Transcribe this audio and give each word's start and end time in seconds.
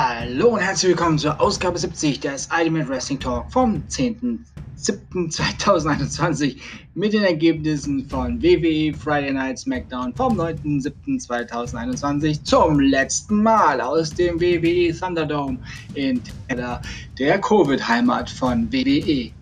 Hallo 0.00 0.50
und 0.50 0.60
herzlich 0.60 0.90
willkommen 0.90 1.18
zur 1.18 1.40
Ausgabe 1.40 1.76
70 1.76 2.20
des 2.20 2.48
Ultimate 2.56 2.88
Wrestling 2.88 3.18
Talk 3.18 3.50
vom 3.50 3.82
10.07.2021 3.88 6.56
mit 6.94 7.14
den 7.14 7.24
Ergebnissen 7.24 8.08
von 8.08 8.40
WWE 8.40 8.96
Friday 8.96 9.32
Night 9.32 9.58
SmackDown 9.58 10.14
vom 10.14 10.38
9.07.2021 10.38 12.44
zum 12.44 12.78
letzten 12.78 13.42
Mal 13.42 13.80
aus 13.80 14.10
dem 14.10 14.40
WWE 14.40 14.96
Thunderdome 14.96 15.58
in 15.94 16.20
Teller, 16.46 16.80
der 17.18 17.40
Covid-Heimat 17.40 18.30
von 18.30 18.72
WWE. 18.72 19.32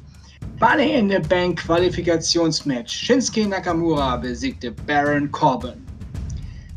Money 0.59 0.95
in 0.95 1.11
the 1.11 1.19
Bank 1.19 1.67
Qualifikationsmatch. 1.67 2.95
Shinsuke 2.95 3.47
Nakamura 3.47 4.17
besiegte 4.17 4.73
Baron 4.87 5.31
Corbin. 5.31 5.85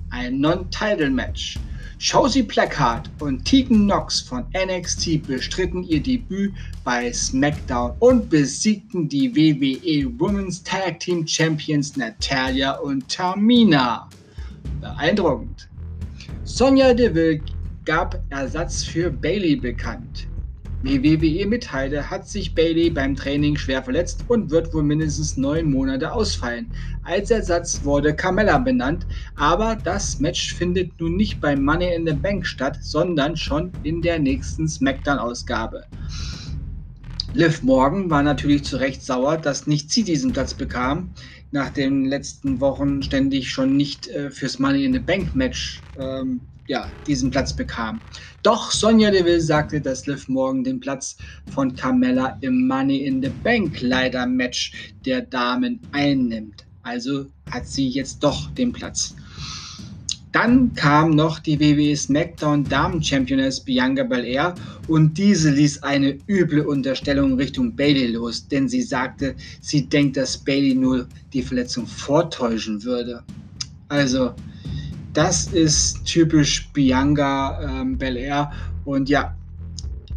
Ein 0.10 0.42
Non-Title-Match. 0.42 1.58
Josie 2.02 2.44
Blackheart 2.44 3.10
und 3.20 3.44
Tegan 3.44 3.84
Knox 3.84 4.22
von 4.22 4.46
NXT 4.56 5.28
bestritten 5.28 5.84
ihr 5.84 6.02
Debüt 6.02 6.54
bei 6.86 7.12
SmackDown 7.12 7.92
und 8.00 8.30
besiegten 8.30 9.10
die 9.10 9.36
WWE 9.36 10.18
Women's 10.18 10.64
Tag 10.64 11.02
Team 11.02 11.28
Champions 11.28 11.98
Natalia 11.98 12.78
und 12.78 13.06
Tamina. 13.10 14.08
Beeindruckend. 14.80 15.68
Sonja 16.46 16.94
Deville 16.94 17.42
gab 17.84 18.24
Ersatz 18.30 18.86
für 18.86 19.12
Bailey 19.12 19.58
bekannt. 19.58 20.29
Wie 20.82 21.04
WWE 21.04 21.46
mitteilte, 21.46 22.10
hat 22.10 22.30
sich 22.30 22.56
Bailey 22.56 22.90
beim 22.90 23.16
Training 23.16 23.58
schwer 23.58 23.84
verletzt 23.84 24.24
und 24.30 24.50
wird 24.50 24.74
wohl 24.74 24.84
mindestens 24.84 25.36
neun 25.36 25.70
Monate 25.70 26.14
ausfallen. 26.14 26.74
Als 27.02 27.32
Ersatz 27.32 27.84
wurde 27.84 28.16
Carmella 28.16 28.58
benannt, 28.60 29.06
aber 29.36 29.76
das 29.76 30.20
Match 30.20 30.54
findet 30.54 30.98
nun 31.02 31.18
nicht 31.18 31.42
bei 31.42 31.58
Money 31.58 31.94
in 31.94 32.08
the 32.08 32.14
Bank 32.14 32.46
statt, 32.46 32.80
sondern 32.82 33.36
schon 33.36 33.76
in 33.82 34.02
der 34.02 34.20
nächsten 34.20 34.70
SmackDown-Ausgabe. 34.70 35.84
Liv 37.34 37.62
Morgan 37.62 38.10
war 38.10 38.24
natürlich 38.24 38.64
zu 38.64 38.78
Recht 38.78 39.04
sauer, 39.04 39.38
dass 39.38 39.68
nicht 39.68 39.92
sie 39.92 40.06
diesen 40.06 40.32
Platz 40.32 40.54
bekam, 40.54 41.14
nach 41.52 41.72
den 41.72 42.06
letzten 42.06 42.62
Wochen 42.62 43.04
ständig 43.04 43.52
schon 43.52 43.76
nicht 43.76 44.08
äh, 44.08 44.32
fürs 44.32 44.60
Money 44.60 44.86
in 44.86 44.94
the 44.94 45.00
Bank 45.00 45.36
Match 45.36 45.86
ähm, 45.98 46.48
ja, 46.70 46.90
diesen 47.08 47.32
Platz 47.32 47.52
bekam. 47.52 48.00
Doch 48.44 48.72
Sonja 48.72 49.10
Deville 49.12 49.42
sagte, 49.42 49.82
dass 49.82 50.06
Liv 50.06 50.30
morgen 50.30 50.64
den 50.64 50.80
Platz 50.80 51.18
von 51.52 51.76
Carmella 51.76 52.38
im 52.42 52.68
Money 52.68 53.06
in 53.06 53.22
the 53.22 53.32
Bank 53.44 53.82
Leider 53.82 54.26
Match 54.28 54.94
der 55.04 55.22
Damen 55.24 55.80
einnimmt. 55.92 56.66
Also 56.84 57.26
hat 57.50 57.68
sie 57.68 57.90
jetzt 57.90 58.24
doch 58.24 58.52
den 58.52 58.72
Platz. 58.72 59.16
Dann 60.32 60.72
kam 60.76 61.16
noch 61.16 61.40
die 61.40 61.60
WWE 61.60 61.98
SmackDown 61.98 62.64
Damen 62.64 63.02
Championess 63.02 63.60
Bianca 63.60 64.04
Belair 64.04 64.54
und 64.88 65.18
diese 65.18 65.50
ließ 65.50 65.82
eine 65.82 66.20
üble 66.28 66.62
Unterstellung 66.62 67.34
Richtung 67.34 67.76
Bailey 67.76 68.12
los, 68.12 68.48
denn 68.48 68.70
sie 68.70 68.84
sagte, 68.84 69.34
sie 69.60 69.90
denkt, 69.90 70.18
dass 70.18 70.38
Bailey 70.38 70.76
nur 70.76 71.08
die 71.34 71.42
Verletzung 71.42 71.88
vortäuschen 71.88 72.84
würde. 72.84 73.24
Also, 73.88 74.36
das 75.20 75.48
ist 75.48 76.06
typisch 76.06 76.70
Bianca 76.72 77.60
ähm, 77.62 77.98
Belair. 77.98 78.54
Und 78.86 79.10
ja, 79.10 79.36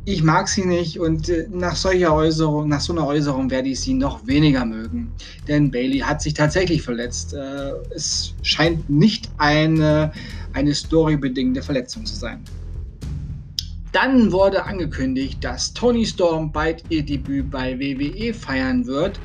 ich 0.05 0.23
mag 0.23 0.47
sie 0.47 0.65
nicht 0.65 1.01
und 1.01 1.29
äh, 1.29 1.49
nach 1.51 1.75
solcher 1.75 2.15
Äußerung, 2.15 2.69
nach 2.69 2.81
so 2.81 2.93
einer 2.93 3.05
Äußerung 3.05 3.51
werde 3.51 3.69
ich 3.71 3.81
sie 3.81 3.95
noch 3.95 4.25
weniger 4.29 4.65
mögen. 4.65 5.11
Denn 5.49 5.73
Bailey 5.73 5.99
hat 5.99 6.23
sich 6.23 6.35
tatsächlich 6.35 6.83
verletzt. 6.83 7.35
Äh, 7.35 7.73
es 7.93 8.33
scheint 8.43 8.89
nicht 8.89 9.29
eine, 9.39 10.13
eine 10.53 10.73
storybedingte 10.73 11.63
Verletzung 11.63 12.07
zu 12.07 12.15
sein. 12.15 12.41
Dann 13.91 14.31
wurde 14.31 14.65
angekündigt, 14.65 15.43
dass 15.43 15.75
Tony 15.75 16.07
Storm 16.07 16.53
bald 16.53 16.85
ihr 16.91 17.05
Debüt 17.05 17.51
bei 17.51 17.77
WWE 17.77 18.33
feiern 18.33 18.87
wird. 18.87 19.19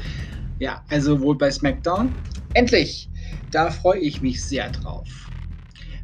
Ja, 0.57 0.84
also 0.90 1.22
wohl 1.22 1.38
bei 1.38 1.52
SmackDown. 1.52 2.16
Endlich! 2.56 3.09
Da 3.52 3.69
freue 3.69 4.00
ich 4.00 4.23
mich 4.23 4.44
sehr 4.44 4.72
drauf. 4.72 5.07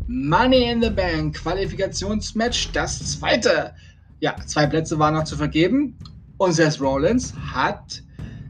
Money 0.08 0.69
in 0.69 0.81
the 0.81 0.90
Bank 0.90 1.36
Qualifikationsmatch, 1.38 2.72
das 2.74 3.19
zweite. 3.19 3.74
Ja, 4.19 4.36
zwei 4.46 4.68
Plätze 4.68 5.00
waren 5.00 5.14
noch 5.14 5.24
zu 5.24 5.38
vergeben. 5.38 5.97
Und 6.38 6.53
Seth 6.53 6.81
Rollins 6.81 7.34
hat 7.53 8.03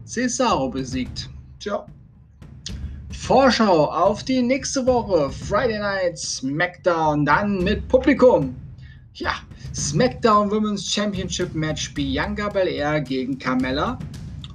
Cesaro 0.06 0.70
besiegt. 0.70 1.30
Tja. 1.60 1.86
Vorschau 3.12 3.86
auf 3.92 4.24
die 4.24 4.42
nächste 4.42 4.86
Woche. 4.86 5.30
Friday 5.30 5.80
Night 5.80 6.18
SmackDown, 6.18 7.26
dann 7.26 7.64
mit 7.64 7.88
Publikum. 7.88 8.56
Ja, 9.14 9.36
SmackDown 9.76 10.50
Women's 10.50 10.92
Championship 10.92 11.54
Match 11.54 11.94
Bianca 11.94 12.50
Belair 12.50 13.00
gegen 13.02 13.38
Carmella. 13.38 14.00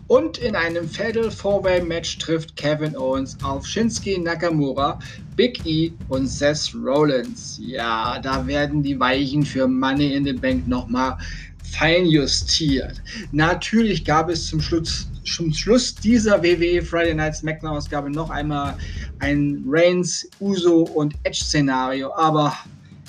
Und 0.09 0.39
in 0.39 0.57
einem 0.57 0.89
Fatal 0.89 1.31
Four-Way 1.31 1.83
Match 1.83 2.17
trifft 2.19 2.57
Kevin 2.57 2.97
Owens 2.97 3.37
auf 3.43 3.67
Shinsuke 3.67 4.19
Nakamura, 4.19 4.99
Big 5.37 5.65
E 5.67 5.93
und 6.09 6.27
Seth 6.27 6.75
Rollins. 6.75 7.61
Ja, 7.63 8.19
da 8.19 8.47
werden 8.47 8.83
die 8.83 8.99
Weichen 8.99 9.45
für 9.45 9.69
Money 9.69 10.15
in 10.15 10.25
the 10.25 10.33
Bank 10.33 10.67
nochmal 10.67 11.19
fein 11.63 12.07
justiert. 12.07 13.03
Natürlich 13.33 14.05
gab 14.05 14.31
es 14.31 14.47
zum 14.47 14.61
Schluss, 14.63 15.09
zum 15.25 15.53
Schluss 15.53 15.95
dieser 15.95 16.43
WWE 16.43 16.83
Friday 16.83 17.15
Night 17.15 17.37
SmackDown 17.37 17.77
Ausgabe 17.77 18.11
noch 18.11 18.31
einmal 18.31 18.79
ein 19.19 19.63
Reigns, 19.67 20.29
Uso 20.41 20.85
und 20.85 21.15
Edge 21.25 21.45
Szenario, 21.45 22.15
aber 22.15 22.57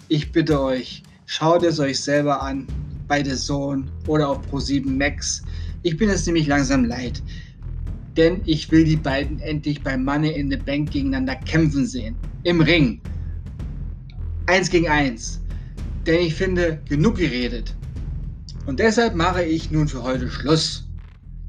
ich 0.09 0.31
bitte 0.31 0.59
euch, 0.59 1.03
schaut 1.25 1.63
es 1.63 1.79
euch 1.79 1.99
selber 1.99 2.41
an 2.41 2.67
bei 3.07 3.23
The 3.23 3.35
Zone 3.35 3.85
oder 4.07 4.29
auf 4.29 4.39
Pro7 4.51 4.85
Max. 4.85 5.43
Ich 5.83 5.97
bin 5.97 6.09
es 6.09 6.25
nämlich 6.25 6.47
langsam 6.47 6.85
leid. 6.85 7.21
Denn 8.17 8.41
ich 8.45 8.69
will 8.71 8.83
die 8.83 8.97
beiden 8.97 9.39
endlich 9.39 9.81
bei 9.81 9.97
Money 9.97 10.31
in 10.31 10.49
the 10.49 10.57
Bank 10.57 10.91
gegeneinander 10.91 11.35
kämpfen 11.35 11.85
sehen. 11.85 12.15
Im 12.43 12.61
Ring. 12.61 12.99
Eins 14.47 14.69
gegen 14.69 14.89
eins. 14.89 15.41
Denn 16.05 16.19
ich 16.19 16.35
finde, 16.35 16.81
genug 16.89 17.17
geredet. 17.17 17.75
Und 18.65 18.79
deshalb 18.79 19.15
mache 19.15 19.43
ich 19.43 19.71
nun 19.71 19.87
für 19.87 20.03
heute 20.03 20.29
Schluss. 20.29 20.89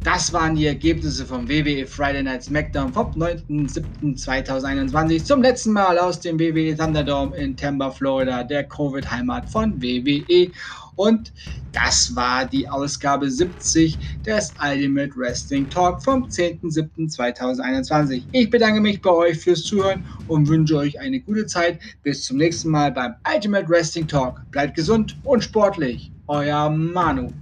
Das 0.03 0.33
waren 0.33 0.55
die 0.55 0.65
Ergebnisse 0.65 1.27
vom 1.27 1.47
WWE 1.47 1.87
Friday 1.87 2.23
Night 2.23 2.45
SmackDown 2.45 2.95
vom 2.95 3.11
9.07.2021 3.11 5.25
zum 5.25 5.43
letzten 5.43 5.73
Mal 5.73 5.99
aus 5.99 6.21
dem 6.21 6.39
WWE 6.39 6.75
Thunderdome 6.75 7.37
in 7.37 7.55
Tampa, 7.55 7.91
Florida, 7.91 8.43
der 8.43 8.65
Covid-Heimat 8.65 9.51
von 9.51 9.83
WWE. 9.83 10.51
Und 11.01 11.33
das 11.73 12.15
war 12.15 12.45
die 12.45 12.69
Ausgabe 12.69 13.31
70 13.31 13.99
des 14.27 14.55
Ultimate 14.63 15.17
Wrestling 15.17 15.71
Talk 15.71 16.05
vom 16.05 16.25
10.07.2021. 16.25 18.27
Ich 18.33 18.51
bedanke 18.51 18.83
mich 18.83 19.01
bei 19.01 19.11
euch 19.11 19.39
fürs 19.39 19.63
Zuhören 19.63 20.05
und 20.27 20.49
wünsche 20.49 20.77
euch 20.77 21.01
eine 21.01 21.21
gute 21.21 21.47
Zeit. 21.47 21.81
Bis 22.03 22.25
zum 22.25 22.37
nächsten 22.37 22.69
Mal 22.69 22.93
beim 22.93 23.15
Ultimate 23.27 23.67
Wrestling 23.71 24.09
Talk. 24.09 24.45
Bleibt 24.51 24.75
gesund 24.75 25.19
und 25.23 25.43
sportlich. 25.43 26.13
Euer 26.27 26.69
Manu. 26.69 27.33